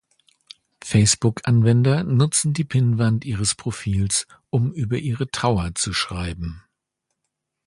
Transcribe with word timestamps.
Facebook-Anwender 0.83 2.03
nutzen 2.03 2.53
die 2.53 2.63
Pinnwand 2.63 3.23
ihres 3.23 3.53
Profils, 3.53 4.25
um 4.49 4.73
über 4.73 4.97
ihre 4.97 5.29
Trauer 5.29 5.75
zu 5.75 5.93
schreiben. 5.93 6.63